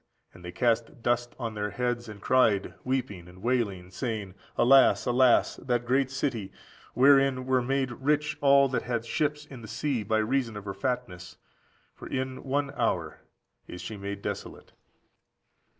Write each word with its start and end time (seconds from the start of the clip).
And 0.33 0.43
they 0.43 0.51
cast 0.51 1.03
dust 1.03 1.35
on 1.37 1.53
their 1.53 1.69
heads, 1.69 2.09
and 2.09 2.19
cried, 2.19 2.73
weeping 2.83 3.27
and 3.27 3.43
wailing, 3.43 3.91
saying, 3.91 4.33
Alas, 4.57 5.05
alas! 5.05 5.57
that 5.57 5.85
great 5.85 6.09
city, 6.09 6.51
wherein 6.95 7.45
were 7.45 7.61
made 7.61 7.91
rich 7.91 8.35
all 8.41 8.67
that 8.69 8.81
had 8.81 9.05
ships 9.05 9.45
in 9.45 9.61
the 9.61 9.67
sea 9.67 10.01
by 10.01 10.17
reason 10.17 10.57
of 10.57 10.65
her 10.65 10.73
fatness!14851485 10.73 10.81
πιότητος, 11.19 11.35
for 11.93 12.09
the 12.09 12.15
received 12.15 12.31
τιμιότητος. 12.31 12.39
for 12.39 12.41
in 12.41 12.43
one 12.43 12.71
hour 12.75 13.21
is 13.67 13.79
she 13.81 13.95
made 13.95 14.21
desolate. 14.23 14.73